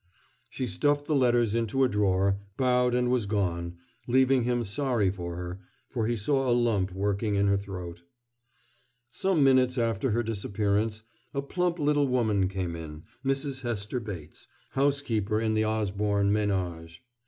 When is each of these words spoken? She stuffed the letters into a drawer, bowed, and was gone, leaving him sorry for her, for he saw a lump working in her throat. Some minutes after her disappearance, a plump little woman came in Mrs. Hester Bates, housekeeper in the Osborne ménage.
She 0.49 0.65
stuffed 0.65 1.05
the 1.05 1.13
letters 1.13 1.53
into 1.53 1.83
a 1.83 1.87
drawer, 1.87 2.39
bowed, 2.57 2.95
and 2.95 3.11
was 3.11 3.27
gone, 3.27 3.77
leaving 4.07 4.45
him 4.45 4.63
sorry 4.63 5.11
for 5.11 5.35
her, 5.35 5.59
for 5.89 6.07
he 6.07 6.17
saw 6.17 6.49
a 6.49 6.53
lump 6.57 6.91
working 6.91 7.35
in 7.35 7.45
her 7.45 7.55
throat. 7.55 8.01
Some 9.11 9.43
minutes 9.43 9.77
after 9.77 10.09
her 10.09 10.23
disappearance, 10.23 11.03
a 11.35 11.43
plump 11.43 11.77
little 11.77 12.07
woman 12.07 12.49
came 12.49 12.75
in 12.75 13.03
Mrs. 13.23 13.61
Hester 13.61 13.99
Bates, 13.99 14.47
housekeeper 14.71 15.39
in 15.39 15.53
the 15.53 15.65
Osborne 15.65 16.31
ménage. 16.33 17.01